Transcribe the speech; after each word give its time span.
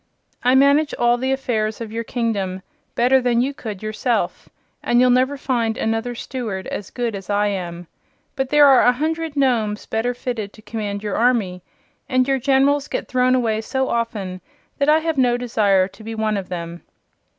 "I 0.43 0.55
manage 0.55 0.95
all 0.95 1.17
the 1.19 1.31
affairs 1.31 1.79
of 1.79 1.91
your 1.91 2.03
kingdom 2.03 2.63
better 2.95 3.21
than 3.21 3.39
you 3.39 3.53
could 3.53 3.83
yourself, 3.83 4.49
and 4.81 4.99
you'll 4.99 5.11
never 5.11 5.37
find 5.37 5.77
another 5.77 6.15
Steward 6.15 6.65
as 6.65 6.89
good 6.89 7.13
as 7.13 7.29
I 7.29 7.45
am. 7.49 7.85
But 8.35 8.49
there 8.49 8.65
are 8.65 8.81
a 8.81 8.93
hundred 8.93 9.35
Nomes 9.37 9.85
better 9.85 10.15
fitted 10.15 10.53
to 10.53 10.61
command 10.63 11.03
your 11.03 11.15
army, 11.17 11.61
and 12.09 12.27
your 12.27 12.39
Generals 12.39 12.87
get 12.87 13.07
thrown 13.07 13.35
away 13.35 13.61
so 13.61 13.89
often 13.89 14.41
that 14.79 14.89
I 14.89 14.97
have 15.01 15.19
no 15.19 15.37
desire 15.37 15.87
to 15.89 16.03
be 16.03 16.15
one 16.15 16.35
of 16.35 16.49
them." 16.49 16.81